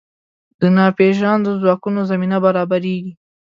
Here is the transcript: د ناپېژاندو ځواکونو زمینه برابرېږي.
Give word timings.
د 0.59 0.61
ناپېژاندو 0.77 1.51
ځواکونو 1.61 1.99
زمینه 2.11 2.37
برابرېږي. 2.45 3.11